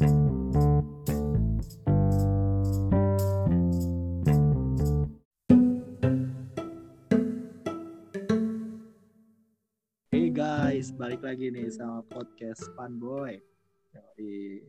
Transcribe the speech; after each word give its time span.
Hey 0.00 0.08
guys, 10.32 10.88
balik 10.96 11.20
lagi 11.20 11.52
nih 11.52 11.68
sama 11.68 12.00
podcast 12.08 12.64
Fanboy. 12.72 13.44
Di 14.16 14.24
di 14.24 14.64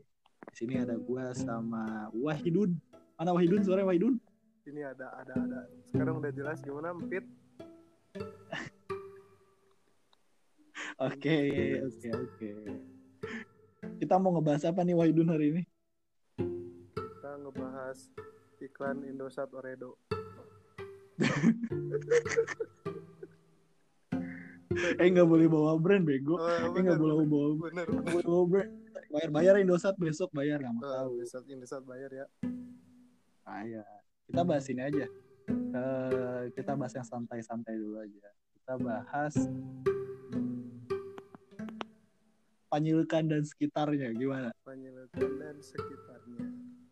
sini 0.52 0.84
ada 0.84 1.00
gua 1.00 1.32
sama 1.32 2.12
Wahidun. 2.12 2.76
Mana 3.16 3.32
Wahidun? 3.32 3.64
Sore 3.64 3.88
Wahidun. 3.88 4.20
Ini 4.68 4.84
ada, 4.84 5.16
ada, 5.16 5.32
ada. 5.32 5.64
Sekarang 5.88 6.20
udah 6.20 6.36
jelas 6.36 6.60
gimana, 6.60 6.92
Empit? 6.92 7.24
Oke, 11.08 11.80
oke, 11.82 12.10
oke. 12.14 12.50
Kita 14.12 14.20
mau 14.20 14.36
ngebahas 14.36 14.68
apa 14.68 14.84
nih 14.84 14.92
Wahidun 14.92 15.32
hari 15.32 15.56
ini? 15.56 15.64
Kita 17.00 17.32
ngebahas 17.32 18.12
iklan 18.60 19.08
Indosat 19.08 19.48
Oredo. 19.56 19.96
Eh 25.00 25.08
nggak 25.08 25.24
boleh 25.24 25.48
bawa 25.48 25.80
brand 25.80 26.04
bego. 26.04 26.36
Oh, 26.36 26.76
Eh 26.76 26.82
nggak 26.84 27.00
boleh 27.00 27.24
bawa 27.24 27.48
bener, 27.56 27.88
bener. 27.88 28.24
bawa 28.28 28.44
brand. 28.52 28.72
Bayar 29.16 29.30
bayar 29.32 29.54
Indosat 29.64 29.96
besok 29.96 30.28
bayar 30.36 30.60
nggak 30.60 30.76
mau 30.76 30.84
Oh, 30.84 30.92
tahu. 30.92 31.12
Indosat, 31.16 31.44
Indosat 31.48 31.84
bayar 31.88 32.12
ya. 32.12 32.26
Ayah. 33.48 33.88
Kita 34.28 34.44
bahas 34.44 34.68
ini 34.68 34.92
aja. 34.92 35.08
Eh, 35.48 36.44
kita 36.52 36.76
bahas 36.76 36.92
yang 37.00 37.08
santai-santai 37.08 37.80
dulu 37.80 38.04
aja. 38.04 38.28
Kita 38.60 38.76
bahas 38.76 39.40
Panyilukan 42.72 43.28
dan 43.28 43.44
sekitarnya 43.44 44.16
gimana? 44.16 44.48
Panyelukan 44.64 45.28
dan 45.44 45.60
sekitarnya. 45.60 46.44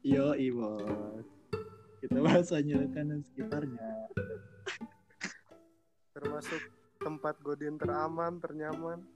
Yo, 0.03 0.35
bos. 0.59 1.23
Kita 2.03 2.19
bahas 2.19 2.51
Panyilukan 2.51 3.05
dan 3.15 3.21
sekitarnya. 3.23 3.87
Termasuk 6.11 6.59
tempat 6.99 7.39
godin 7.39 7.79
teraman, 7.79 8.43
ternyaman. 8.43 9.07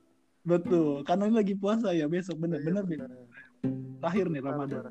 Betul, 0.48 1.04
karena 1.04 1.28
ini 1.28 1.36
lagi 1.36 1.56
puasa 1.60 1.92
ya 1.92 2.08
besok 2.08 2.40
bener 2.40 2.64
Iya, 2.64 2.68
bener 2.72 2.84
bener. 2.88 3.10
terakhir 4.00 4.26
nih 4.32 4.42
Ramadan. 4.44 4.84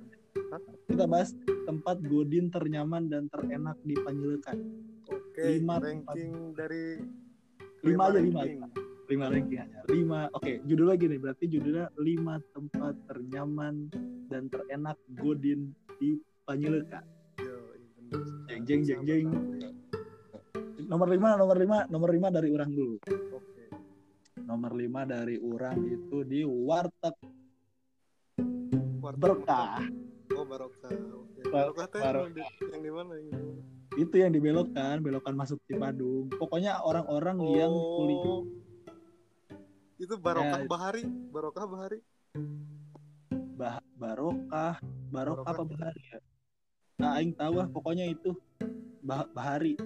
Kita 0.93 1.05
bahas 1.09 1.33
tempat 1.65 1.97
godin 2.05 2.53
ternyaman 2.53 3.09
dan 3.09 3.33
terenak 3.33 3.81
di 3.81 3.97
Panyilukan. 3.97 4.61
Oke, 5.09 5.57
Lima 5.57 5.81
ranking 5.81 6.53
dari 6.53 7.01
Lima 7.81 8.13
aja, 8.13 8.21
lima. 8.21 8.45
ranking. 8.45 8.92
Lima 9.13 9.29
ranking 9.29 9.61
aja. 9.61 9.79
Lima. 9.93 10.21
Oke, 10.33 10.65
judul 10.65 10.89
lagi 10.89 11.05
nih 11.05 11.21
berarti 11.21 11.45
judulnya 11.45 11.93
lima 12.01 12.41
tempat 12.57 12.97
ternyaman 13.05 13.93
dan 14.33 14.49
terenak 14.49 14.97
godin 15.21 15.77
di 16.01 16.17
Panyilukan. 16.43 17.05
Yo, 17.37 17.77
iya. 17.77 18.57
Jeng, 18.57 18.65
jeng, 18.65 18.83
jeng, 18.89 19.01
jeng. 19.05 19.27
Sama-sama. 19.29 20.89
Nomor 20.89 21.09
lima, 21.13 21.29
nomor 21.37 21.57
lima, 21.61 21.79
nomor 21.87 22.09
lima 22.09 22.29
dari 22.33 22.49
orang 22.49 22.71
dulu. 22.73 22.97
Oke. 23.37 23.65
Nomor 24.43 24.73
lima 24.73 25.05
dari 25.05 25.37
orang 25.39 25.77
itu 25.85 26.25
di 26.25 26.41
warteg 26.43 27.15
Warteg 28.99 29.21
berkah. 29.21 29.77
Oh, 30.33 30.45
barokah. 30.49 30.89
Oke. 30.89 31.41
Bar- 31.53 31.77
Barokah 31.77 32.01
yang 32.01 32.33
di- 32.33 32.49
yang 32.65 32.81
di 32.81 32.91
mana? 32.91 33.13
Yang 33.13 33.25
di 33.29 33.33
mana? 33.37 33.61
Itu 33.93 34.15
yang 34.17 34.33
dibelokkan, 34.33 35.05
belokan 35.05 35.35
masuk 35.37 35.61
Cipadung. 35.69 36.33
Pokoknya 36.33 36.81
orang-orang 36.81 37.37
yang 37.53 37.69
kuliah 37.69 38.25
Oh. 38.25 38.49
Itu 40.03 40.19
barokah 40.19 40.59
Ya. 40.59 40.67
bahari, 40.67 41.07
barokah 41.07 41.63
bahari. 41.71 42.01
bah 43.55 43.79
barokah, 43.95 44.83
barokah 45.15 45.55
apa 45.55 45.63
bahari 45.63 46.03
ya? 46.11 46.19
Nah, 46.99 47.23
aing 47.23 47.31
tahu 47.31 47.63
ah, 47.63 47.71
pokoknya 47.71 48.11
itu 48.11 48.35
bah 48.99 49.23
bahari, 49.31 49.79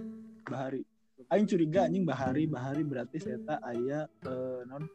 bahari. 0.48 0.80
Aing 1.28 1.44
curiga 1.44 1.84
anjing 1.84 2.08
bahari, 2.08 2.48
bahari 2.48 2.80
berarti 2.80 3.20
saya 3.20 3.36
aya 3.60 4.08
eh, 4.08 4.60
non 4.64 4.88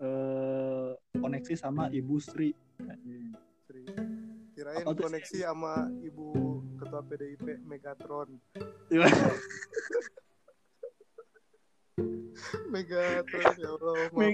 eh, 0.00 0.96
koneksi 1.20 1.54
sama 1.60 1.92
Ibu 1.92 2.16
Sri. 2.16 2.56
Anjing. 2.80 3.36
Sri. 3.68 3.84
Kirain 4.56 4.86
koneksi 4.88 5.44
sama 5.44 5.84
ibu 6.00 6.64
ketua 6.80 7.04
PDIP. 7.04 7.44
Iya. 7.44 7.56
Megatron 7.68 8.40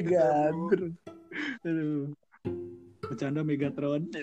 Megatron. 0.00 0.96
Aduh. 1.60 2.16
Bercanda 3.04 3.44
Megatron. 3.44 4.08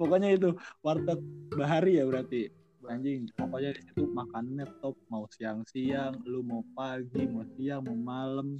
Pokoknya 0.00 0.32
itu 0.32 0.56
warteg 0.80 1.20
bahari 1.52 2.00
ya 2.00 2.08
berarti. 2.08 2.48
Anjing, 2.88 3.28
pokoknya 3.38 3.70
di 3.76 3.86
situ 3.86 4.02
makanannya 4.02 4.66
top 4.82 4.98
mau 5.12 5.22
siang-siang, 5.30 6.26
lu 6.26 6.42
mau 6.42 6.64
pagi, 6.74 7.22
mau 7.28 7.46
siang, 7.54 7.86
mau 7.86 7.94
malam. 7.94 8.58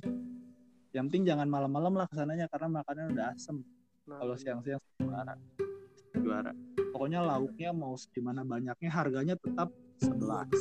Yang 0.95 1.05
penting 1.11 1.25
jangan 1.35 1.49
malam-malam 1.51 1.99
lah 1.99 2.07
ke 2.07 2.15
sananya 2.15 2.47
karena 2.47 2.79
makanannya 2.79 3.17
udah 3.17 3.27
asem. 3.35 3.59
Nah, 4.07 4.23
Kalau 4.23 4.37
siang-siang 4.39 4.79
juara. 5.03 5.35
Juara. 6.15 6.53
Pokoknya 6.95 7.27
lauknya 7.27 7.75
mau 7.75 7.99
gimana 8.13 8.47
banyaknya 8.47 8.91
harganya 8.93 9.35
tetap 9.35 9.73
11. 9.99 10.53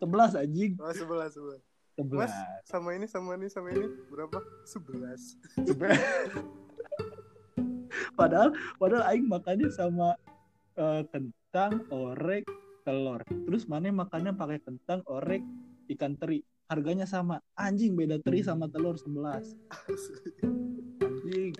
11 0.00 0.42
anjing. 0.42 0.72
Oh, 0.80 0.90
sebelah 0.90 1.28
sebelah. 1.30 1.60
11. 1.98 2.14
Mas, 2.14 2.30
sama 2.62 2.94
ini 2.94 3.10
sama 3.10 3.34
ini 3.34 3.50
sama 3.50 3.74
ini 3.74 3.90
berapa? 4.06 4.38
Sebelas. 4.62 5.34
padahal 8.18 8.54
padahal 8.78 9.10
aing 9.10 9.26
makannya 9.26 9.66
sama 9.74 10.14
eh, 10.78 11.02
kentang, 11.10 11.82
orek, 11.90 12.46
telur. 12.86 13.26
Terus 13.26 13.66
mana 13.66 13.90
makannya 13.90 14.30
pakai 14.30 14.62
kentang, 14.62 15.02
orek, 15.10 15.42
ikan 15.90 16.14
teri. 16.14 16.46
Harganya 16.70 17.02
sama. 17.02 17.42
Anjing 17.58 17.98
beda 17.98 18.22
teri 18.22 18.46
sama 18.46 18.70
telur 18.70 18.94
11. 18.94 19.58
Anjing. 21.02 21.50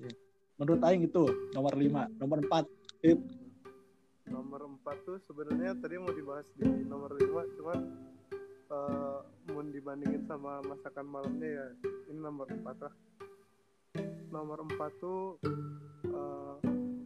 Ya. 0.00 0.12
Menurut 0.56 0.80
aing 0.88 1.04
itu 1.04 1.28
nomor 1.52 1.76
5, 1.76 2.16
nomor 2.16 2.38
4. 2.40 2.64
nomor 4.26 4.66
empat 4.66 5.06
tuh 5.06 5.22
sebenarnya 5.22 5.78
tadi 5.78 6.02
mau 6.02 6.10
dibahas 6.10 6.50
di 6.58 6.66
nomor 6.66 7.14
lima 7.14 7.46
cuman 7.54 7.78
eh, 8.66 9.18
mau 9.46 9.62
dibandingin 9.62 10.22
sama 10.24 10.58
masakan 10.62 11.06
malamnya 11.06 11.48
ya 11.48 11.66
ini 12.06 12.18
nomor 12.18 12.46
empat 12.46 12.76
lah 12.80 12.94
nomor 14.28 14.58
empat 14.62 14.92
tuh 14.96 15.38
eh, 16.04 16.54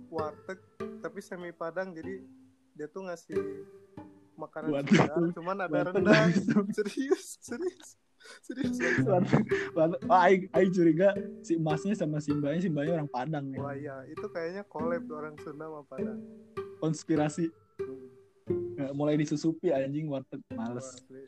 warteg 0.08 0.58
tapi 0.98 1.20
semi 1.20 1.50
padang 1.50 1.90
jadi 1.90 2.20
dia 2.72 2.86
tuh 2.86 3.04
ngasih 3.04 3.36
makanan 4.34 4.72
Warteg 4.72 4.96
segar 4.96 5.20
cuman 5.32 5.56
ada 5.58 5.72
warteg 5.74 5.94
rendang 6.00 6.30
serius 6.72 7.24
serius 7.48 7.88
serius 8.40 8.74
serius. 8.74 9.04
Warteg- 9.04 9.48
warteg- 9.74 10.04
Oh, 10.06 10.16
aing, 10.18 10.42
aing 10.50 10.70
curiga 10.70 11.08
si 11.40 11.56
emasnya 11.56 11.92
sama 11.94 12.18
si 12.18 12.30
mbaknya, 12.30 12.60
si 12.60 12.68
mbaknya 12.68 12.92
orang 12.94 13.10
Padang 13.10 13.44
nih. 13.48 13.58
wah 13.58 13.72
iya 13.72 13.96
itu 14.06 14.26
kayaknya 14.28 14.62
collab 14.64 15.04
orang 15.08 15.36
Sunda 15.38 15.66
sama 15.66 15.82
Padang 15.84 16.20
Konspirasi 16.78 17.48
Hmm. 17.80 18.92
Mulai 18.92 19.16
disusupi 19.16 19.68
anjing 19.70 20.04
warteg 20.06 20.40
Wah, 20.50 20.72
males. 20.72 20.84
asli. 20.96 21.20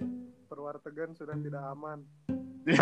Perwartegan 0.62 1.10
sudah 1.18 1.34
tidak 1.42 1.58
aman. 1.74 2.06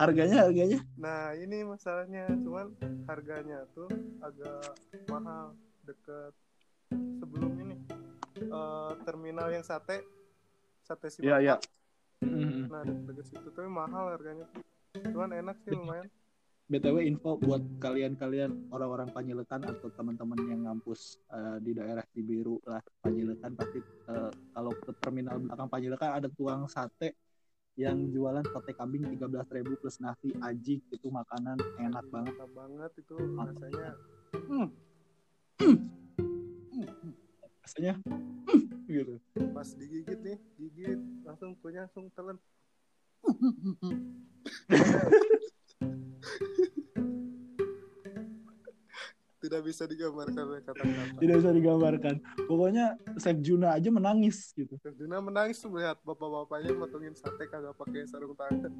Harganya 0.00 0.46
harganya? 0.46 0.78
Nah 0.94 1.34
ini 1.34 1.66
masalahnya, 1.66 2.30
cuman 2.38 2.70
harganya 3.10 3.66
tuh 3.74 3.90
agak 4.22 4.78
mahal. 5.10 5.58
Deket 5.84 6.32
sebelum 7.20 7.52
ini 7.60 7.76
eh, 8.38 8.92
terminal 9.04 9.50
yang 9.50 9.66
sate, 9.66 10.06
sate 10.86 11.10
si 11.10 11.26
Iya, 11.26 11.42
iya. 11.42 11.54
Nah 12.70 12.80
deket 12.86 13.26
situ 13.26 13.50
tapi 13.50 13.66
mahal 13.66 14.14
harganya. 14.14 14.46
Cuman 14.94 15.34
enak 15.34 15.58
sih 15.66 15.74
lumayan. 15.74 16.06
BTW 16.64 17.04
info 17.04 17.36
buat 17.36 17.60
kalian-kalian 17.76 18.72
orang-orang 18.72 19.12
Panyilekan 19.12 19.68
atau 19.68 19.92
teman-teman 19.92 20.40
yang 20.48 20.64
ngampus 20.64 21.20
eh, 21.28 21.60
di 21.60 21.76
daerah 21.76 22.00
Cibiru 22.08 22.56
lah 22.64 22.80
Panyilekan 23.04 23.52
pasti 23.52 23.84
eh, 23.84 24.30
kalau 24.56 24.72
ke 24.72 24.96
terminal 24.96 25.44
belakang 25.44 25.68
Panyilekan 25.68 26.16
ada 26.16 26.28
tuang 26.32 26.64
sate 26.64 27.20
yang 27.76 28.08
jualan 28.08 28.40
sate 28.48 28.72
kambing 28.72 29.04
13.000 29.04 29.44
plus 29.76 30.00
nasi 30.00 30.32
aji 30.40 30.80
itu 30.80 31.08
makanan 31.12 31.60
enak 31.84 32.06
banget 32.08 32.32
Enak 32.32 32.50
banget 32.56 32.90
itu 32.96 33.16
rasanya. 33.36 33.90
rasanya 37.60 37.94
gitu 38.88 39.20
Pas 39.52 39.68
digigit 39.76 40.20
nih, 40.22 40.38
gigit 40.56 41.00
langsung 41.26 41.52
punya 41.60 41.84
langsung 41.88 42.08
telan. 42.16 42.40
bisa 49.74 49.90
digambarkan 49.90 50.44
kata-kata. 50.62 51.18
tidak 51.18 51.34
bisa 51.42 51.50
digambarkan 51.50 52.14
pokoknya 52.46 52.94
Chef 53.18 53.34
Juna 53.42 53.74
aja 53.74 53.90
menangis 53.90 54.54
gitu 54.54 54.78
Dina 54.94 55.18
menangis 55.18 55.58
tuh 55.58 55.74
melihat 55.74 55.98
bapak-bapaknya 56.06 56.70
motongin 56.78 57.18
sate 57.18 57.50
kagak 57.50 57.74
pakai 57.74 58.06
sarung 58.06 58.38
tangan. 58.38 58.70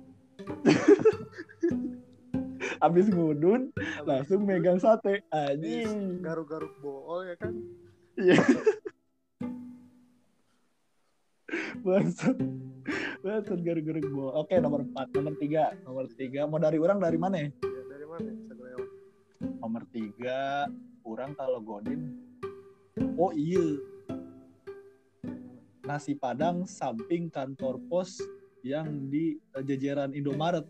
abis 2.87 3.11
ngudun 3.11 3.75
Habis 3.75 4.07
langsung 4.07 4.47
itu, 4.47 4.47
megang 4.47 4.79
sate 4.79 5.27
anjing 5.35 6.23
garuk-garuk 6.23 6.79
bool 6.79 7.27
ya 7.27 7.35
kan 7.35 7.59
Iya. 8.15 8.39
Bangsat. 11.85 12.39
Bangsat 13.21 13.61
gara-gara 13.61 14.01
gua. 14.07 14.39
Oke, 14.41 14.55
nomor 14.63 14.87
4. 14.87 15.19
Nomor 15.19 15.35
3. 15.37 15.85
Nomor 15.85 16.07
3. 16.07 16.47
Mau 16.47 16.63
dari 16.63 16.79
orang 16.79 17.03
dari 17.03 17.19
mana 17.19 17.37
ya? 17.43 17.51
ya 17.51 17.83
dari 17.91 18.07
mana 18.07 18.31
lewat 18.31 18.54
Nomor 19.59 19.83
3. 19.89 20.69
Orang 21.03 21.33
kalau 21.33 21.61
godin. 21.61 22.17
Oh 23.15 23.31
iya. 23.31 23.77
Nasi 25.85 26.15
Padang 26.15 26.65
samping 26.65 27.29
kantor 27.29 27.77
pos 27.87 28.17
yang 28.61 28.89
di 29.07 29.37
eh, 29.53 29.63
jajaran 29.63 30.13
Indomaret. 30.13 30.65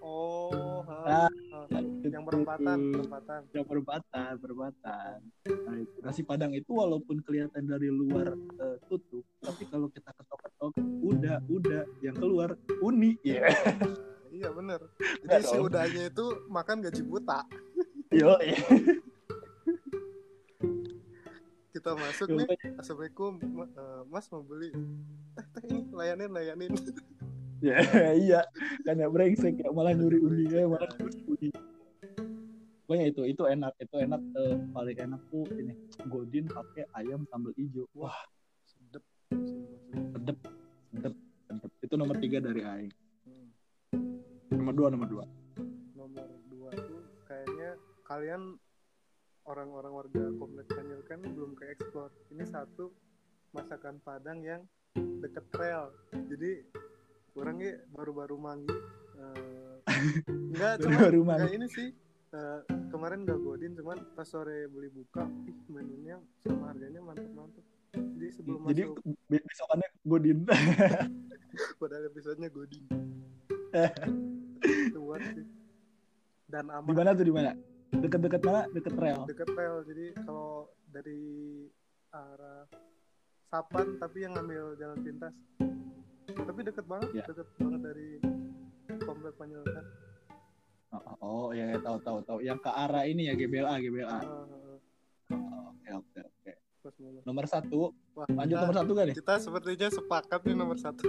oh 0.00 0.80
Ah, 1.04 1.28
ha, 1.28 1.60
ha. 1.68 1.78
yang 2.02 2.22
perempatan 2.22 2.78
perempatan 2.90 3.40
yang 3.52 3.66
perempatan 3.66 4.32
perempatan 4.36 5.16
Nah, 5.46 5.76
itu. 5.76 5.98
nasi 6.00 6.22
padang 6.22 6.50
itu 6.50 6.66
walaupun 6.68 7.18
kelihatan 7.20 7.62
dari 7.62 7.86
luar 7.88 8.30
eh, 8.32 8.76
tutup 8.86 9.22
tapi 9.38 9.66
kalau 9.66 9.86
kita 9.86 10.10
ketok-ketok 10.12 10.72
udah 11.00 11.36
udah 11.46 11.82
yang 12.00 12.14
keluar 12.14 12.54
uni 12.80 13.18
ya 13.20 13.46
iya 14.32 14.48
bener 14.48 14.82
jadi 15.20 15.42
si 15.42 15.54
dong. 15.54 15.66
udahnya 15.66 16.02
itu 16.06 16.26
makan 16.46 16.76
gaji 16.80 17.02
buta 17.02 17.42
yo 18.16 18.32
kita 21.76 21.92
masuk 21.92 22.32
nih. 22.32 22.48
Assalamualaikum 22.80 23.36
eh, 23.68 24.00
mas 24.08 24.26
mau 24.32 24.40
beli. 24.40 24.72
Eh 25.36 25.46
teh 25.52 25.62
ini 25.68 25.92
layanin 25.92 26.30
layanin. 26.32 26.72
Ya 27.64 27.80
iya. 28.12 28.44
Kan 28.84 29.00
ya 29.00 29.08
brengsek 29.08 29.56
ya 29.56 29.72
malah 29.72 29.96
nyuri 29.96 30.20
uni 30.20 30.44
ya 30.44 30.68
malah 30.68 30.92
nyuri 31.00 31.20
uni. 31.24 31.48
Pokoknya 32.84 33.08
itu 33.08 33.24
itu 33.24 33.42
enak 33.48 33.72
itu 33.80 33.96
enak 33.96 34.20
eh, 34.20 34.56
paling 34.76 34.96
enak 34.96 35.20
tuh 35.32 35.48
ini 35.56 35.72
godin 36.04 36.44
pakai 36.52 36.84
ayam 36.96 37.24
sambal 37.32 37.56
hijau 37.56 37.88
wah. 37.96 38.16
Sedep. 38.68 39.04
Sedep 40.12 40.38
sedep 40.92 41.14
sedep. 41.48 41.72
Itu 41.80 41.94
nomor 41.96 42.20
tiga 42.20 42.44
dari 42.44 42.60
aing. 42.60 42.92
Hmm. 43.24 43.48
nomor 44.52 44.74
dua 44.76 44.88
nomor 44.92 45.08
dua 45.08 45.24
kalian 48.16 48.56
orang-orang 49.44 49.92
warga 49.92 50.24
komplek 50.40 50.72
Tanjil 50.72 51.04
kan 51.04 51.20
belum 51.20 51.52
ke 51.52 51.68
explore 51.68 52.08
ini 52.32 52.48
satu 52.48 52.88
masakan 53.52 54.00
Padang 54.00 54.40
yang 54.40 54.64
deket 55.20 55.44
rel. 55.52 55.92
Jadi 56.32 56.64
orangnya 57.36 57.76
baru-baru 57.92 58.40
manggil. 58.40 58.72
Eh, 59.20 59.76
enggak 60.32 60.72
cuma 60.88 61.12
baru 61.12 61.28
enggak 61.28 61.52
ini 61.60 61.68
sih. 61.68 61.92
Eh, 62.32 62.60
kemarin 62.88 63.28
gak 63.28 63.36
godin 63.36 63.76
cuman 63.76 64.00
pas 64.16 64.24
sore 64.24 64.64
beli 64.72 64.88
buka 64.96 65.28
ih 65.44 65.58
menunya 65.68 66.16
sama 66.40 66.72
harganya 66.72 67.04
mantep-mantep. 67.04 67.64
Jadi 67.92 68.28
sebelum 68.32 68.64
jadi 68.64 68.96
masuk 68.96 69.28
be- 69.28 69.44
besokannya 69.44 69.88
godin. 70.08 70.38
Pada 71.84 71.96
episodenya 72.00 72.48
godin. 72.48 72.84
Itu 74.88 75.04
buat 75.04 75.20
sih. 75.20 75.44
Dan 76.48 76.64
di 76.64 76.72
aman 76.80 76.96
mana 76.96 77.12
tuh 77.12 77.28
di 77.28 77.36
mana 77.36 77.75
deket-deket 78.00 78.40
mana 78.42 78.62
deket 78.70 78.94
rel. 78.96 79.20
Deket 79.26 79.48
rel 79.52 79.76
jadi 79.86 80.06
kalau 80.22 80.68
dari 80.90 81.22
arah 82.10 82.64
Sapan 83.46 83.94
tapi 84.02 84.26
yang 84.26 84.34
ngambil 84.34 84.74
jalan 84.74 84.98
pintas. 85.06 85.34
Tapi 86.26 86.60
deket 86.62 86.84
banget 86.84 87.08
Ya. 87.14 87.24
deket 87.24 87.46
banget 87.56 87.80
dari 87.80 88.08
komplek 89.06 89.34
Panjaitan 89.36 89.84
oh, 90.90 91.02
oh, 91.02 91.16
oh 91.20 91.46
ya 91.52 91.70
ya, 91.70 91.78
tahu 91.78 91.98
tahu 92.02 92.18
tahu. 92.22 92.38
Yang 92.40 92.58
ke 92.64 92.70
arah 92.70 93.04
ini 93.04 93.28
ya 93.28 93.34
GBLA 93.34 93.74
GBLA 93.78 94.10
Ah, 94.10 94.22
Oh, 95.26 95.74
oke 95.74 95.90
oke 95.90 96.20
oke. 96.22 96.52
Nomor 97.26 97.50
satu. 97.50 97.90
Wah, 98.14 98.30
lanjut 98.30 98.54
kita, 98.54 98.62
nomor 98.62 98.76
satu 98.78 98.92
kan 98.94 99.04
nih? 99.10 99.14
kita 99.18 99.34
sepertinya 99.42 99.88
sepakat 99.90 100.40
nih 100.46 100.54
nomor 100.54 100.78
satu. 100.78 101.08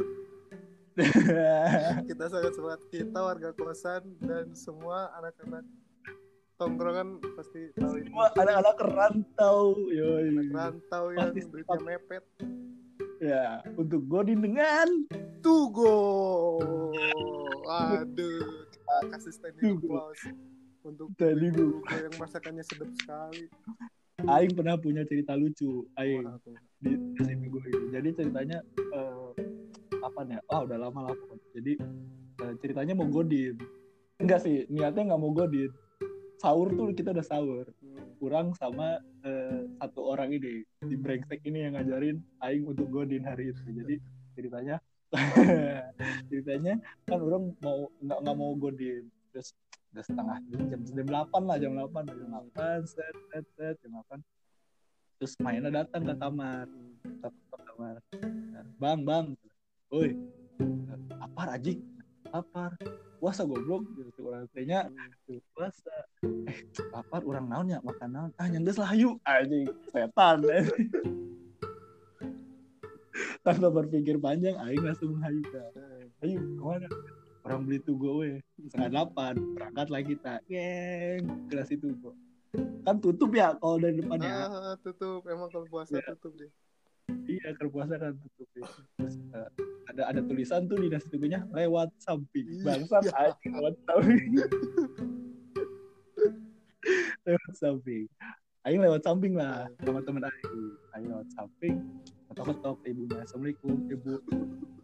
Kita 2.09 2.25
sangat 2.25 2.57
sepakat. 2.57 2.81
Kita 2.89 3.19
warga 3.21 3.53
kosan 3.53 4.17
dan 4.17 4.49
semua 4.57 5.13
anak-anak 5.13 5.61
tongkrongan 6.57 7.21
pasti 7.37 7.69
tahu 7.77 8.01
ini 8.01 8.09
semua 8.09 8.33
anak-anak 8.33 8.77
rantau 8.81 9.77
yoi 9.93 10.33
anak 10.33 10.47
rantau 10.49 11.03
yang 11.13 11.29
Pasti 11.29 11.41
duitnya 11.53 11.79
mepet 11.85 12.23
ya 13.21 13.45
untuk 13.77 14.01
godin 14.09 14.41
dengan 14.41 15.05
Tugo 15.45 16.57
aduh 17.69 18.65
kita 18.73 18.95
kasih 19.13 19.33
standing 19.33 19.77
applause 19.77 20.25
untuk 20.81 21.13
Tadi 21.19 21.53
yang 21.53 22.15
masakannya 22.17 22.65
sedap 22.65 22.89
sekali 22.97 23.45
Aing 24.25 24.57
pernah 24.57 24.73
punya 24.81 25.05
cerita 25.05 25.37
lucu 25.37 25.85
Aing 25.93 26.25
di 26.81 26.93
SMP 27.21 27.53
gue 27.53 27.61
gitu. 27.69 27.85
Jadi 27.93 28.09
ceritanya 28.17 28.65
eh, 28.97 29.29
apa 30.01 30.25
nih? 30.25 30.41
Oh 30.49 30.65
udah 30.65 30.77
lama 30.77 30.99
lah 31.05 31.13
pokoknya. 31.13 31.47
Jadi 31.53 31.73
eh, 32.41 32.53
ceritanya 32.57 32.93
mau 32.97 33.05
godin. 33.05 33.53
Enggak 34.17 34.41
sih, 34.41 34.65
niatnya 34.73 35.13
nggak 35.13 35.21
mau 35.21 35.29
godin. 35.29 35.69
Sahur 36.37 36.69
tuh 36.69 36.93
kita 36.93 37.13
udah 37.13 37.25
sahur. 37.25 37.65
Hmm. 37.81 38.13
Kurang 38.21 38.47
sama 38.53 39.01
eh, 39.25 39.65
satu 39.81 40.01
orang 40.13 40.33
ini 40.33 40.61
di 40.85 40.95
brengsek 40.95 41.41
ini 41.45 41.65
yang 41.65 41.73
ngajarin 41.77 42.21
Aing 42.45 42.65
untuk 42.69 42.89
godin 42.93 43.25
hari 43.25 43.49
itu. 43.49 43.61
Jadi 43.65 43.95
ceritanya 44.37 44.77
ceritanya 46.29 46.73
kan 47.07 47.19
orang 47.23 47.55
mau 47.63 47.87
nggak 48.03 48.19
nggak 48.21 48.37
mau 48.37 48.51
godin 48.59 49.07
terus 49.31 49.55
udah 49.95 50.03
setengah 50.03 50.37
jam 50.51 50.83
jam 50.83 51.07
delapan 51.07 51.41
lah 51.47 51.57
jam 51.57 51.71
delapan 51.73 52.03
jam 52.05 52.17
delapan 52.27 52.79
set 52.83 53.15
set 53.31 53.45
set 53.55 53.75
jam 53.79 53.91
delapan 53.95 54.19
terus 55.17 55.33
mainnya 55.39 55.71
datang 55.71 56.01
ke 56.03 56.13
kamar 56.19 56.67
ke 57.01 57.29
kamar 57.55 57.95
bang 58.77 58.99
bang 59.01 59.25
woi 59.89 60.11
apa 61.17 61.41
Ajik 61.55 61.79
lapar. 62.31 62.71
Puasa 63.17 63.41
goblok. 63.43 63.81
Gitu 63.97 64.21
orang 64.23 64.45
tanya 64.53 64.85
puasa. 65.53 65.93
Eh 66.45 66.57
lapar 66.91 67.21
orang 67.23 67.45
naon 67.49 67.67
ya 67.67 67.79
makan 67.81 68.09
naon? 68.09 68.29
Ah 68.37 68.45
nyangges 68.45 68.77
lah 68.77 68.93
yuk 68.93 69.17
anjing 69.25 69.65
setan 69.89 70.45
tanpa 73.41 73.71
berpikir 73.71 74.19
panjang 74.19 74.59
aing 74.59 74.83
langsung 74.83 75.15
hayu 75.23 75.39
ayo 76.21 76.37
ke 76.37 76.61
mana? 76.61 76.87
Orang 77.47 77.63
beli 77.63 77.79
tugo 77.79 78.19
we 78.19 78.43
setengah 78.59 78.91
delapan 78.91 79.33
berangkat 79.55 79.87
lagi 79.87 80.19
kita 80.19 80.43
geng 80.51 81.23
kelas 81.47 81.71
itu 81.71 81.95
kok 82.03 82.11
kan 82.83 82.99
tutup 82.99 83.31
ya 83.31 83.55
kalau 83.55 83.79
dari 83.79 83.99
depan 83.99 84.19
ya? 84.19 84.47
Ah 84.47 84.75
tutup. 84.79 85.23
Emang 85.27 85.47
kalau 85.47 85.63
puasa 85.67 85.95
Ya. 85.95 86.03
tutup 86.11 86.35
deh 86.35 86.51
iya 87.27 87.49
kalau 87.55 87.69
puasa 87.71 87.95
kan 87.95 88.13
tutup 88.19 88.49
ya. 88.55 88.67
Terus, 88.99 89.15
eh, 89.31 89.49
ada 89.87 90.01
ada 90.11 90.21
tulisan 90.23 90.67
tuh 90.67 90.77
di 90.79 90.91
nasi 90.91 91.07
lewat 91.55 91.89
samping 92.03 92.45
Iya. 92.47 92.63
bangsat 92.67 93.03
aja 93.15 93.47
lewat 93.47 93.75
samping 93.87 94.31
lewat 97.27 97.53
samping 97.55 98.05
Aing 98.67 98.83
lewat 98.83 98.99
samping 98.99 99.33
lah 99.39 99.63
sama 99.79 100.03
temen 100.03 100.27
Aing 100.27 100.75
Aing 100.91 101.07
lewat 101.07 101.27
samping 101.31 101.75
ketok-ketok 102.27 102.77
ibunya 102.83 103.23
assalamualaikum 103.23 103.73
ibu 103.87 104.13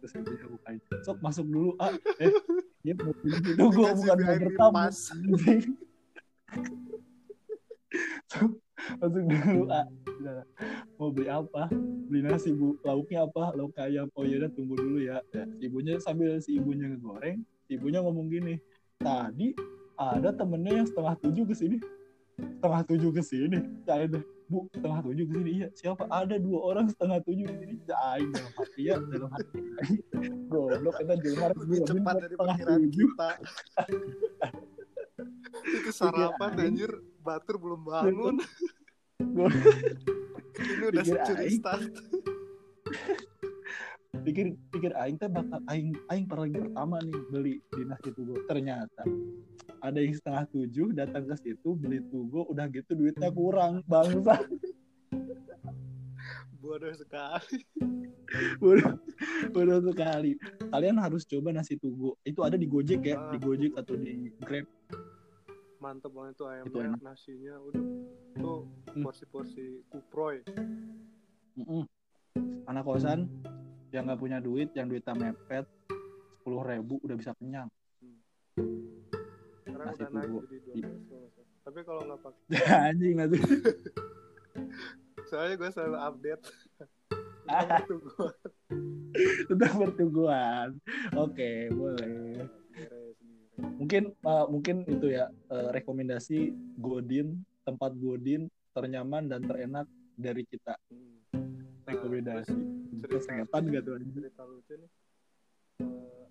terus 0.00 0.12
ibunya 0.16 0.46
bukain 0.48 0.80
sok 1.04 1.20
masuk 1.20 1.44
dulu 1.44 1.76
ah 1.76 1.92
eh 2.18 2.32
dia 2.80 2.96
mau 2.96 3.12
itu 3.12 3.52
gue 3.56 3.88
bukan 3.92 4.16
mau 4.20 4.36
bertamu. 4.40 4.84
Sok, 8.26 8.50
masuk 9.00 9.24
dulu 9.26 9.62
ah 9.72 9.86
Udah. 10.24 10.46
mau 10.96 11.10
beli 11.10 11.28
apa? 11.28 11.68
Beli 12.08 12.20
nasi 12.24 12.54
bu. 12.54 12.78
Lauknya 12.86 13.26
apa? 13.26 13.52
Lauk 13.58 13.74
ayam. 13.76 14.08
Oh 14.14 14.24
ya 14.24 14.46
tunggu 14.48 14.78
dulu 14.78 14.98
ya. 15.02 15.20
Ya, 15.34 15.44
ibunya 15.60 15.98
sambil 15.98 16.38
si 16.40 16.56
ibunya 16.56 16.88
ngegoreng 16.88 17.42
si 17.66 17.76
ibunya 17.76 18.04
ngomong 18.04 18.28
gini 18.28 18.60
tadi 19.00 19.56
ada 19.98 20.30
temennya 20.34 20.82
yang 20.82 20.88
setengah 20.88 21.14
tujuh 21.20 21.44
ke 21.44 21.54
sini. 21.54 21.76
Setengah 22.34 22.82
tujuh 22.88 23.10
ke 23.14 23.22
sini? 23.22 23.58
Ya 23.86 24.06
ada. 24.06 24.20
Bu 24.44 24.68
setengah 24.72 25.00
tujuh 25.02 25.24
ke 25.28 25.32
sini. 25.40 25.50
Iya 25.60 25.68
siapa? 25.74 26.04
Ada 26.08 26.36
dua 26.38 26.58
orang 26.62 26.86
setengah 26.88 27.18
tujuh 27.24 27.44
di 27.46 27.56
sini. 27.58 27.74
Aing 27.90 28.30
dalam 28.32 28.52
hati 28.54 28.82
ya 28.86 28.96
dalam 29.00 29.30
hati. 29.30 29.58
Goblok 30.50 30.94
kita 31.02 31.14
jelma 31.20 31.46
lebih 31.52 31.78
cepat 31.84 32.14
dari 32.22 32.36
tujuh. 32.38 32.90
kita. 32.92 33.30
Itu 35.64 35.90
sarapan 35.94 36.50
Pikir 36.54 36.66
anjir. 36.66 36.92
Batur 37.24 37.56
belum 37.56 37.88
bangun 37.88 38.36
Gua 39.34 39.50
ini 40.54 40.84
udah 40.86 41.02
Pikir 41.02 41.14
securi 41.18 41.42
aing. 41.42 41.58
start. 41.58 41.82
Pikir 44.24 44.46
pikir 44.70 44.92
aing 44.94 45.18
teh 45.18 45.26
bakal 45.26 45.58
aing 45.66 45.90
aing 46.08 46.24
paling 46.24 46.54
pertama 46.54 47.02
nih 47.02 47.18
beli 47.28 47.54
di 47.68 47.82
nasi 47.82 48.08
tugo. 48.08 48.38
Ternyata 48.46 49.02
ada 49.82 49.98
yang 49.98 50.14
setengah 50.14 50.46
tujuh 50.48 50.94
datang 50.94 51.26
ke 51.26 51.34
situ 51.36 51.74
beli 51.74 51.98
tugo 52.08 52.46
udah 52.46 52.70
gitu 52.70 52.94
duitnya 52.94 53.28
kurang 53.28 53.82
bangsa. 53.84 54.38
Bodoh 56.56 56.94
sekali. 56.96 57.60
Bodoh 58.56 58.96
bodoh 59.52 59.84
sekali. 59.84 60.32
Kalian 60.72 60.96
harus 60.96 61.28
coba 61.28 61.52
nasi 61.52 61.76
tugo. 61.76 62.16
Itu 62.24 62.40
ada 62.40 62.56
di 62.56 62.64
gojek 62.64 63.04
ya 63.04 63.18
Ah. 63.18 63.28
di 63.28 63.38
gojek 63.38 63.76
atau 63.76 63.92
di 63.94 64.32
grab 64.40 64.64
mantep 65.84 66.08
banget 66.10 66.32
tuh 66.34 66.48
Itu 66.48 66.52
ayamnya 66.56 66.84
enak. 66.88 67.00
nasinya 67.04 67.54
udah 67.60 67.84
tuh 68.34 68.60
Hmm. 68.94 69.02
porsi-porsi 69.04 69.84
kuproy 69.90 70.40
Mm-mm. 71.58 71.82
anak 72.64 72.86
kosan 72.86 73.26
yang 73.90 74.06
nggak 74.06 74.22
punya 74.22 74.38
duit 74.38 74.70
yang 74.72 74.86
duitnya 74.86 75.12
mepet 75.12 75.66
sepuluh 76.38 76.62
ribu 76.62 77.02
udah 77.02 77.16
bisa 77.18 77.34
kenyang 77.36 77.66
sekarang 79.60 79.86
Nasi 79.90 79.98
udah 79.98 80.10
naik 80.14 80.30
jadi 80.46 80.56
dua 80.62 81.22
tapi 81.64 81.78
kalau 81.82 82.00
nggak 82.06 82.20
pakai 82.22 82.44
anjing 82.88 83.12
nggak 83.18 83.28
tuh 83.34 83.42
soalnya 85.24 85.54
gue 85.56 85.70
selalu 85.72 85.98
update. 85.98 86.44
Itu 87.84 87.94
gue 87.98 88.30
tentang 89.50 89.74
pertumbuhan 89.82 90.68
oke 91.12 91.50
boleh 91.72 92.06
beres 92.06 92.50
nih. 92.50 92.63
Mungkin 93.84 94.16
uh, 94.24 94.48
mungkin 94.48 94.76
itu 94.88 95.12
ya 95.12 95.28
uh, 95.52 95.68
rekomendasi 95.68 96.56
Godin 96.80 97.44
tempat 97.68 97.92
Godin 98.00 98.48
ternyaman 98.72 99.28
dan 99.28 99.44
terenak 99.44 99.84
dari 100.16 100.40
kita. 100.48 100.72
Rekomendasi. 101.84 102.56
Terus 103.04 103.28
Itu 103.28 103.44
setan 103.44 103.68
gak 103.68 103.84
tuh 103.84 104.00
cerita 104.16 104.42
lucu 104.48 104.72
nih. 104.80 104.90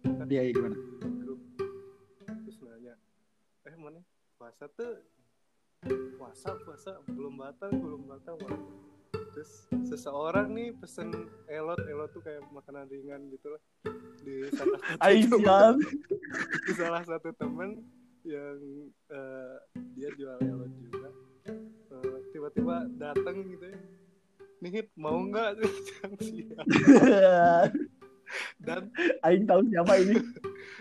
Kan 0.01 0.25
Dia 0.25 0.49
gimana? 0.49 0.73
di 0.73 1.09
grup 1.21 1.39
terus 2.25 2.57
nanya 2.65 2.97
eh 3.69 3.75
mana? 3.77 4.01
Puasa 4.41 4.65
tuh? 4.73 5.05
Puasa 6.17 6.57
puasa. 6.65 6.91
Belum 7.05 7.37
batal 7.37 7.69
belum 7.69 8.01
batal 8.09 8.33
Bang." 8.41 8.57
Terus 9.33 9.65
seseorang 9.89 10.53
nih 10.53 10.69
pesen 10.77 11.09
elot 11.49 11.81
elot 11.89 12.09
tuh 12.13 12.21
kayak 12.21 12.45
makanan 12.53 12.85
ringan 12.87 13.27
gitu 13.33 13.53
lah. 13.53 13.61
Di 14.23 14.47
salah 14.53 14.79
satu 14.79 15.37
temen, 15.41 15.75
di 16.63 16.73
salah 16.77 17.03
satu 17.03 17.29
temen 17.35 17.69
yang 18.23 18.59
eh, 19.09 19.55
dia 19.97 20.09
jual 20.15 20.37
elot 20.39 20.71
juga. 20.79 21.09
Eh, 21.49 22.17
tiba-tiba 22.31 22.87
datang 22.95 23.43
gitu 23.49 23.65
ya. 23.67 23.79
Nih 24.63 24.87
mau 24.95 25.19
nggak 25.19 25.59
dan 28.65 28.89
Aing 29.21 29.45
tahu 29.45 29.61
siapa 29.69 29.93
ini. 29.99 30.15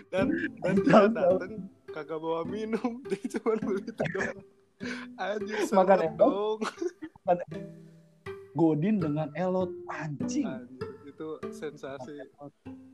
Dan 0.09 0.25
dan 0.63 0.75
dia 0.81 1.01
dateng 1.11 1.53
kagak 1.93 2.19
bawa 2.21 2.41
minum. 2.47 3.01
Dia 3.09 3.21
cuma 3.37 3.53
beli 3.61 3.85
doang. 3.93 4.39
Anjir 5.21 5.57
Makan 5.71 5.99
sempet 5.99 6.17
elot? 6.17 6.59
Godin 8.53 9.01
dengan 9.01 9.29
Elot. 9.33 9.69
Anjing. 9.89 10.47
Itu 11.05 11.37
sensasi 11.53 12.17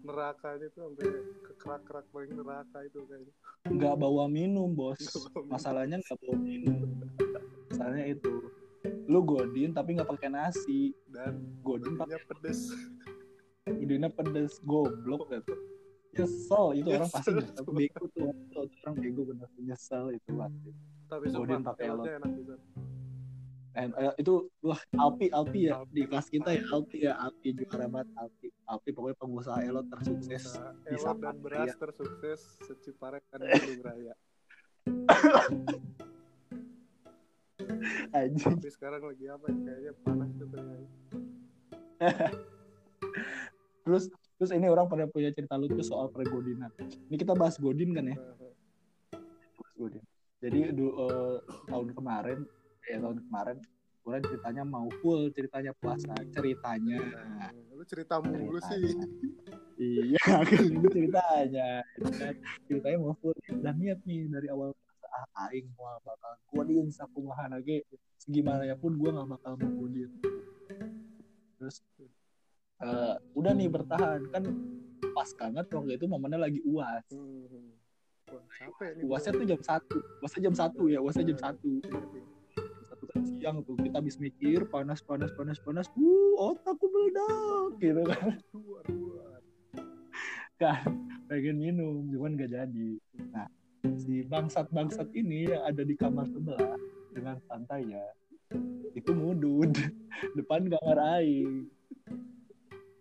nerakanya 0.03 0.67
tuh 0.73 0.89
sampai 0.89 1.07
ke 1.43 1.51
kerak-kerak 1.59 2.05
paling 2.11 2.31
neraka 2.35 2.77
itu 2.87 2.99
kayaknya. 3.07 3.33
Nggak 3.67 3.95
bawa 3.99 4.25
minum 4.27 4.71
bos. 4.71 4.99
Bawa 5.31 5.59
masalahnya 5.59 5.99
nggak 5.99 6.17
bawa 6.23 6.37
minum. 6.39 6.89
Masalahnya 7.71 8.05
itu 8.15 8.33
lu 9.09 9.19
Godin 9.25 9.71
tapi 9.75 9.99
nggak 9.99 10.09
pakai 10.09 10.29
nasi. 10.31 10.95
Dan 11.07 11.59
Godin 11.63 11.99
pakai 11.99 12.19
pedes. 12.27 12.71
Idenya 13.69 14.09
pedes 14.09 14.57
goblok 14.65 15.29
gitu 15.29 15.53
nyesel 16.09 16.65
itu 16.73 16.89
orang 16.89 17.11
pasti 17.11 17.31
Nyesel. 17.31 17.63
bego 17.69 18.03
tuh 18.11 18.23
orang 18.83 18.95
bego 18.97 19.21
bener 19.29 19.49
nyesel 19.61 20.05
itu 20.11 20.29
pasti. 20.33 20.69
Tapi 21.09 21.25
Godin 21.33 21.61
pakai 21.61 21.85
elotnya 21.89 22.13
enak 22.21 22.31
bisa 22.37 22.55
And, 23.77 23.93
eh, 24.01 24.13
itu 24.17 24.49
wah 24.65 24.81
Alpi 24.97 25.29
Alpi 25.29 25.69
ya 25.69 25.85
di 25.93 26.09
kelas 26.09 26.25
kita 26.33 26.57
ya 26.57 26.65
Alpi 26.73 27.05
ya 27.05 27.13
Alpi 27.21 27.53
juara 27.53 27.85
banget 27.85 28.09
Alpi. 28.17 28.47
Alpi 28.65 28.89
pokoknya 28.89 29.17
pengusaha 29.21 29.61
elot 29.61 29.85
tersukses 29.93 30.57
Bisa 30.57 30.73
di 30.89 30.97
elot 30.97 31.17
dan 31.21 31.37
beras 31.37 31.69
Raya. 31.69 31.73
tersukses 31.77 32.39
seciparek 32.65 33.23
kan 33.29 33.39
Bandung 33.45 33.81
Raya 33.85 34.13
anjing. 38.13 38.57
Tapi 38.57 38.71
sekarang 38.73 39.01
lagi 39.05 39.25
apa 39.29 39.45
ya? 39.49 39.57
Kayaknya 39.61 39.93
panas 40.01 40.29
tuh 40.35 40.47
kayaknya 40.49 40.89
terus 43.83 44.07
terus 44.39 44.51
ini 44.55 44.71
orang 44.71 44.87
pada 44.87 45.03
punya 45.09 45.35
cerita 45.35 45.59
lucu 45.59 45.83
soal 45.83 46.07
pergodinan. 46.07 46.71
Ini 46.79 47.15
kita 47.19 47.35
bahas 47.35 47.59
godin 47.59 47.91
kan 47.91 48.07
ya? 48.07 48.17
Bahas 49.59 49.73
godin. 49.75 50.03
Jadi 50.39 50.71
du, 50.71 50.87
eh, 50.95 51.37
tahun 51.67 51.91
kemarin 51.91 52.47
ya 52.89 52.97
tahun 52.97 53.21
kemarin 53.29 53.57
orang 54.09 54.25
ceritanya 54.25 54.63
mau 54.65 54.87
full 55.05 55.29
ceritanya 55.29 55.71
puasa 55.77 56.13
ceritanya. 56.33 56.97
Nah, 56.97 57.51
lu 57.77 57.83
cerita 57.85 58.17
mulu 58.17 58.57
sih. 58.65 58.97
Iya 59.77 60.19
kan 60.49 60.65
ceritanya. 60.89 61.69
Ceritanya 62.65 62.97
mau 62.97 63.13
full. 63.21 63.37
Dan 63.61 63.77
niat 63.77 64.01
nih 64.09 64.25
dari 64.25 64.49
awal 64.49 64.73
ah 65.09 65.49
aing 65.49 65.65
mau 65.73 65.97
bakal 66.01 66.33
godin 66.49 66.89
sakumaha 66.89 67.49
lagi. 67.53 67.85
Segimana 68.17 68.65
ya 68.65 68.73
pun 68.73 68.97
gue 68.97 69.09
nggak 69.13 69.29
bakal 69.29 69.53
mau 69.61 69.71
godin. 69.85 70.09
Terus 71.61 71.85
eh, 72.81 73.15
udah 73.37 73.51
nih 73.53 73.69
bertahan. 73.69 74.25
Kan 74.33 74.43
pas 75.13 75.29
banget 75.37 75.65
waktu 75.69 75.91
itu 76.01 76.05
momennya 76.09 76.39
lagi 76.41 76.59
uas. 76.65 77.05
Hmm. 77.13 77.77
Wah, 78.29 78.45
capek 78.45 78.89
nih 78.97 79.03
uasnya 79.09 79.31
tuh 79.37 79.45
jam 79.45 79.61
satu. 79.61 79.97
Uasnya 80.21 80.41
jam 80.49 80.55
satu 80.57 80.83
ya 80.89 80.99
uasnya 81.01 81.25
jam 81.33 81.39
satu 81.39 81.81
jam 83.09 83.17
satu 83.17 83.17
kan 83.17 83.23
siang 83.25 83.57
tuh. 83.65 83.75
Kita 83.81 83.95
habis 83.99 84.17
mikir 84.21 84.69
panas 84.69 85.01
panas 85.01 85.31
panas 85.33 85.57
panas. 85.61 85.87
Uh 85.97 86.37
otakku 86.37 86.85
meledak 86.89 87.71
gitu 87.81 88.01
kan. 88.05 88.37
Luar 88.53 88.85
luar 88.89 89.41
kan 90.59 90.83
pengen 91.31 91.55
minum 91.55 92.03
cuman 92.11 92.35
gak 92.35 92.51
jadi. 92.51 92.91
Nah 93.31 93.47
si 93.95 94.27
bangsat 94.27 94.67
bangsat 94.75 95.07
ini 95.15 95.47
yang 95.47 95.63
ada 95.63 95.87
di 95.87 95.95
kamar 95.95 96.27
sebelah 96.27 96.75
dengan 97.15 97.39
santainya 97.47 98.03
itu 98.91 99.11
mudud 99.15 99.71
depan 100.37 100.67
kamar 100.67 100.97
aing. 101.21 101.65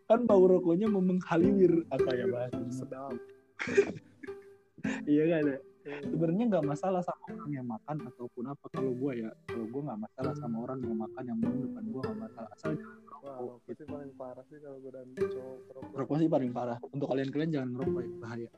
Kan 0.09 0.25
bau 0.25 0.49
rokoknya 0.49 0.89
memenghaliwir 0.89 1.85
apa 1.93 2.11
ya 2.17 2.27
bahasanya 2.33 2.73
sedap. 2.73 3.13
Iya 5.05 5.25
kan 5.29 5.43
ya? 5.53 5.59
Sebenarnya 5.89 6.45
nggak 6.55 6.65
masalah 6.67 7.01
sama 7.03 7.23
orang 7.33 7.51
yang 7.53 7.67
makan 7.67 7.97
ataupun 8.09 8.45
apa. 8.53 8.67
Kalau 8.73 8.93
gue 8.93 9.13
ya 9.25 9.31
kalau 9.49 9.67
gue 9.67 9.83
nggak 9.85 10.01
masalah 10.05 10.35
sama 10.37 10.57
orang 10.65 10.79
yang 10.85 10.99
makan 10.99 11.23
yang 11.25 11.39
minum 11.39 11.59
depan 11.69 11.85
gue 11.89 12.03
nggak 12.03 12.21
masalah. 12.29 12.49
Asal 12.55 12.71
jangan 12.79 12.99
rokok 13.39 13.73
sih 13.77 13.87
paling 13.87 14.13
parah 14.17 14.45
sih 14.49 14.59
kalau 14.63 14.79
godaan 14.81 15.09
cowok 15.15 15.57
rokok 15.75 15.95
rokok 15.97 16.17
sih 16.21 16.29
paling 16.29 16.51
parah. 16.53 16.79
Untuk 16.93 17.07
kalian 17.11 17.29
kalian 17.33 17.51
jangan 17.51 17.69
ngerokok 17.77 18.01
ya 18.01 18.11
bahaya. 18.21 18.49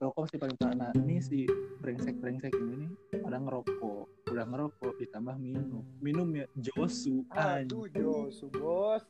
Rokok 0.00 0.24
sih 0.32 0.38
paling 0.40 0.56
parah. 0.56 0.76
Nah 0.76 0.90
ini 0.96 1.16
si 1.20 1.38
brengsek 1.80 2.16
brengsek 2.20 2.52
ini 2.56 2.74
nih 2.86 2.90
pada 3.20 3.38
ngerokok. 3.40 4.04
Udah 4.32 4.44
ngerokok 4.46 4.92
ditambah 5.00 5.36
minum. 5.36 5.84
Minum 6.00 6.28
ya 6.34 6.46
Josu 6.56 7.24
aduh 7.32 7.86
Josu 7.92 8.46
bos. 8.52 9.04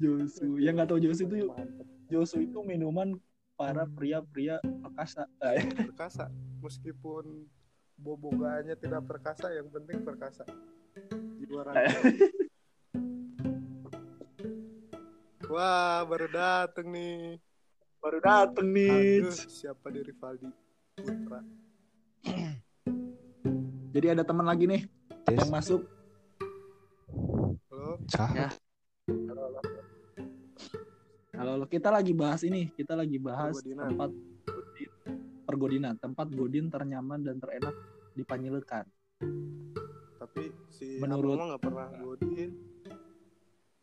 Josu. 0.00 0.56
Yang 0.56 0.74
nggak 0.78 0.88
tahu 0.88 0.98
Josu 1.02 1.22
itu. 1.26 1.36
Josu 2.10 2.42
itu 2.42 2.58
minuman 2.66 3.14
para 3.60 3.84
pria-pria 3.84 4.56
perkasa. 4.64 5.28
Eh, 5.52 5.68
perkasa. 5.92 6.32
Meskipun 6.64 7.44
bobogannya 8.00 8.72
tidak 8.80 9.04
perkasa 9.04 9.52
yang 9.52 9.68
penting 9.68 10.00
perkasa. 10.00 10.48
Jiwa 11.36 11.68
raga 11.68 12.00
wah 15.50 16.06
baru 16.06 16.30
dateng 16.30 16.88
nih. 16.88 17.36
Baru 18.00 18.18
dateng 18.22 18.70
nih. 18.72 19.28
Aduh 19.28 19.34
siapa 19.34 19.92
di 19.92 20.00
Rivaldi? 20.06 20.48
Putra. 20.96 21.40
Jadi 23.94 24.06
ada 24.06 24.22
teman 24.22 24.46
lagi 24.46 24.64
nih 24.70 24.86
Tes. 25.26 25.36
yang 25.36 25.52
masuk. 25.52 25.82
Halo? 27.68 27.98
Cah. 28.08 28.30
Ya. 28.32 28.48
Halo, 29.10 29.42
halo. 29.50 29.69
Kita 31.66 31.88
lagi 31.88 32.12
bahas 32.12 32.42
ini, 32.44 32.68
kita 32.74 32.92
lagi 32.92 33.16
bahas 33.16 33.56
Pergodinan. 33.60 33.88
tempat 33.88 34.10
godin, 34.44 34.90
pergodinan, 35.46 35.94
tempat 35.96 36.26
godin 36.30 36.66
ternyaman 36.68 37.20
dan 37.24 37.36
terenak 37.40 37.74
di 38.12 38.22
Panyilekan. 38.22 38.84
tapi 40.20 40.52
si 40.68 41.00
Menurut- 41.00 41.36
nggak 41.36 41.64
pernah 41.64 41.88
godin 41.96 42.50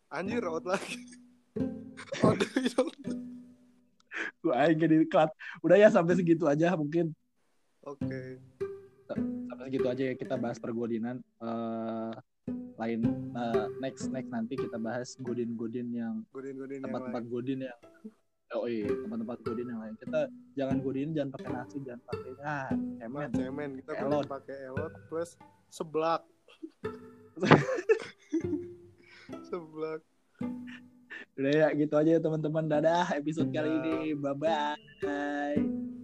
anjir 0.09 0.43
out 0.45 0.63
lagi. 0.63 0.97
Gue 4.41 4.53
aing 4.53 4.79
jadi 4.79 4.95
klat. 5.09 5.29
Udah 5.61 5.77
ya 5.77 5.89
sampai 5.89 6.13
segitu 6.15 6.45
aja 6.47 6.77
mungkin 6.77 7.11
oke 7.83 8.39
sampai 9.49 9.63
segitu 9.67 9.87
aja 9.89 10.03
ya 10.09 10.15
kita 10.15 10.37
bahas 10.37 10.57
pergodinan. 10.61 11.19
Eh 11.41 12.13
lain 12.77 12.99
eh, 13.33 13.67
next 13.81 14.09
next 14.13 14.29
nanti 14.29 14.53
kita 14.53 14.77
bahas 14.77 15.17
godin-godin 15.21 15.87
yang 15.91 16.15
godin 16.29 16.55
godin 16.57 16.79
yang 16.81 16.85
tempat-tempat 16.89 17.23
lain. 17.25 17.33
Godin 17.33 17.59
yang 17.65 17.79
oh 18.55 18.65
iya 18.69 18.87
tempat-tempat 18.87 19.37
godin 19.43 19.67
yang 19.67 19.81
lain. 19.81 19.95
Kita 19.97 20.19
jangan 20.55 20.77
godin 20.79 21.09
jangan 21.11 21.29
pakai 21.33 21.49
nasi 21.51 21.77
jangan 21.83 22.01
pakai 22.05 22.31
ah 22.45 22.69
cemen 22.71 23.29
cemen. 23.33 23.69
kita 23.81 23.91
Elot. 24.05 24.25
pakai 24.29 24.57
elot 24.69 24.93
plus 25.09 25.35
seblak. 25.73 26.21
Seblak. 29.47 30.01
Udah 31.37 31.51
ya 31.53 31.67
gitu 31.71 31.93
aja 31.95 32.17
ya 32.17 32.19
teman-teman. 32.19 32.67
Dadah 32.67 33.15
episode 33.15 33.47
kali 33.53 33.69
ini. 33.69 34.17
Bye 34.17 34.35
bye 34.35 35.96